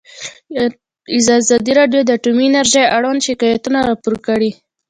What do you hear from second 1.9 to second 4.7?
د اټومي انرژي اړوند شکایتونه راپور کړي.